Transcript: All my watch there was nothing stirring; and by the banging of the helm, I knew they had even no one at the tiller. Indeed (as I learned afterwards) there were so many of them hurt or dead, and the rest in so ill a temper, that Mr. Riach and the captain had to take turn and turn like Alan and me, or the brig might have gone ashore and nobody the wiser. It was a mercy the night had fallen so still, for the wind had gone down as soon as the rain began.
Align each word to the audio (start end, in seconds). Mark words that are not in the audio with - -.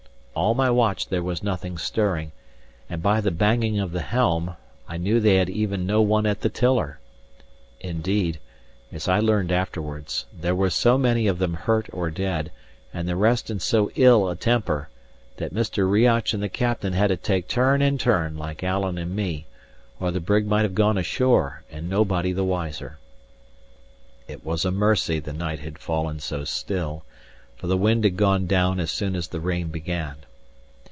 All 0.33 0.53
my 0.55 0.69
watch 0.71 1.09
there 1.09 1.21
was 1.21 1.43
nothing 1.43 1.77
stirring; 1.77 2.31
and 2.89 3.03
by 3.03 3.19
the 3.19 3.29
banging 3.31 3.79
of 3.79 3.91
the 3.91 4.01
helm, 4.01 4.55
I 4.87 4.95
knew 4.95 5.19
they 5.19 5.35
had 5.35 5.49
even 5.49 5.85
no 5.85 6.01
one 6.01 6.25
at 6.25 6.39
the 6.39 6.47
tiller. 6.49 6.99
Indeed 7.81 8.39
(as 8.93 9.09
I 9.09 9.19
learned 9.19 9.51
afterwards) 9.51 10.25
there 10.33 10.55
were 10.55 10.69
so 10.69 10.97
many 10.97 11.27
of 11.27 11.37
them 11.37 11.53
hurt 11.55 11.89
or 11.91 12.09
dead, 12.09 12.49
and 12.93 13.07
the 13.09 13.17
rest 13.17 13.51
in 13.51 13.59
so 13.59 13.91
ill 13.95 14.29
a 14.29 14.35
temper, 14.37 14.87
that 15.35 15.53
Mr. 15.53 15.87
Riach 15.87 16.33
and 16.33 16.41
the 16.41 16.49
captain 16.49 16.93
had 16.93 17.07
to 17.07 17.17
take 17.17 17.47
turn 17.49 17.81
and 17.81 17.99
turn 17.99 18.37
like 18.37 18.63
Alan 18.63 18.97
and 18.97 19.13
me, 19.15 19.47
or 19.99 20.11
the 20.11 20.21
brig 20.21 20.47
might 20.47 20.63
have 20.63 20.75
gone 20.75 20.97
ashore 20.97 21.63
and 21.69 21.87
nobody 21.89 22.31
the 22.31 22.45
wiser. 22.45 22.97
It 24.29 24.45
was 24.45 24.63
a 24.63 24.71
mercy 24.71 25.19
the 25.19 25.33
night 25.33 25.59
had 25.59 25.77
fallen 25.77 26.19
so 26.21 26.45
still, 26.45 27.03
for 27.57 27.67
the 27.67 27.77
wind 27.77 28.03
had 28.03 28.17
gone 28.17 28.47
down 28.47 28.79
as 28.79 28.89
soon 28.89 29.15
as 29.15 29.27
the 29.27 29.39
rain 29.39 29.67
began. 29.67 30.15